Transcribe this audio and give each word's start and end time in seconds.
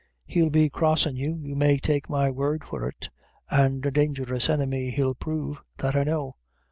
He'll 0.25 0.49
be 0.49 0.67
crossin' 0.67 1.15
you 1.15 1.35
you 1.35 1.55
may 1.55 1.77
take 1.77 2.09
my 2.09 2.31
word 2.31 2.63
for 2.63 2.87
it 2.89 3.11
an' 3.51 3.81
a 3.83 3.91
dangerous 3.91 4.49
enemy 4.49 4.89
he'll 4.89 5.13
prove 5.13 5.61
that 5.77 5.95
I 5.95 6.03
know." 6.03 6.37